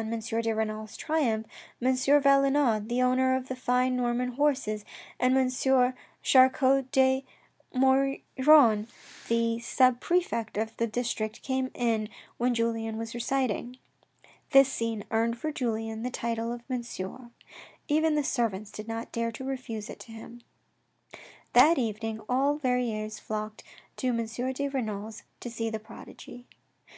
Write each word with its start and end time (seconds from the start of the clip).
de 0.00 0.54
Renal's 0.54 0.96
triumph, 0.96 1.44
M. 1.82 1.94
Valenod, 1.94 2.88
the 2.88 3.02
owner 3.02 3.36
of 3.36 3.48
the 3.48 3.54
fine 3.54 3.94
Norman 3.98 4.30
horses, 4.30 4.82
and 5.18 5.36
M. 5.36 5.92
Char 6.22 6.48
cot 6.48 6.90
de 6.90 7.22
Maugiron, 7.74 8.86
the 9.28 9.58
sub 9.60 10.00
prefect 10.00 10.56
of 10.56 10.74
the 10.78 10.86
district 10.86 11.42
came 11.42 11.70
in 11.74 12.08
when 12.38 12.54
Julien 12.54 12.96
was 12.96 13.12
reciting. 13.12 13.76
This 14.52 14.72
scene 14.72 15.04
earned 15.10 15.36
for 15.38 15.52
Julien 15.52 16.02
the 16.02 16.08
title 16.10 16.50
of 16.50 16.62
Monsieur; 16.70 17.30
even 17.86 18.16
tht 18.16 18.24
servants 18.24 18.70
did 18.70 18.88
not 18.88 19.12
dare 19.12 19.30
to 19.32 19.44
refuse 19.44 19.90
it 19.90 20.00
to 20.00 20.12
him. 20.12 20.40
That 21.52 21.76
evening 21.76 22.22
all 22.26 22.56
Verrieres 22.56 23.18
flocked 23.18 23.64
to 23.98 24.06
M. 24.06 24.24
de 24.52 24.66
Renal's 24.66 25.24
to 25.40 25.50
see 25.50 25.68
the 25.68 25.78
prodigy. 25.78 26.46